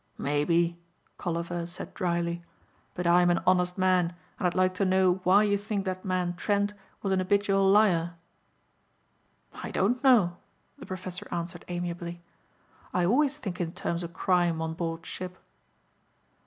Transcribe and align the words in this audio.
"Maybe," 0.17 0.79
Colliver 1.19 1.67
said 1.67 1.93
dryly, 1.93 2.41
"but 2.95 3.05
I'm 3.05 3.29
an 3.29 3.39
honest 3.45 3.77
man 3.77 4.15
and 4.39 4.47
I'd 4.47 4.55
like 4.55 4.73
to 4.73 4.83
know 4.83 5.21
why 5.23 5.43
you 5.43 5.59
think 5.59 5.85
that 5.85 6.03
man 6.03 6.33
Trent 6.35 6.73
was 7.03 7.13
an 7.13 7.19
habitual 7.19 7.69
liar." 7.69 8.15
"I 9.53 9.69
don't 9.69 10.03
know," 10.03 10.37
the 10.79 10.87
professor 10.87 11.27
answered 11.29 11.65
amiably. 11.67 12.19
"I 12.91 13.05
always 13.05 13.37
think 13.37 13.61
in 13.61 13.73
terms 13.73 14.01
of 14.01 14.11
crime 14.11 14.59
on 14.59 14.73
board 14.73 15.05
ship." 15.05 15.37